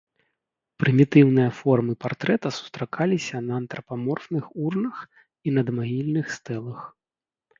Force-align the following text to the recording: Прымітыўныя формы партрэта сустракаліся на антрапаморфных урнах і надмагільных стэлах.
Прымітыўныя 0.83 1.49
формы 1.57 1.93
партрэта 2.05 2.47
сустракаліся 2.59 3.37
на 3.49 3.53
антрапаморфных 3.63 4.45
урнах 4.63 4.97
і 5.47 5.53
надмагільных 5.59 6.25
стэлах. 6.37 6.81